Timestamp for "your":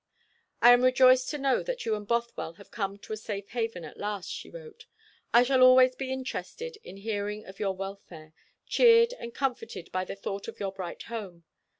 7.59-7.75, 10.59-10.71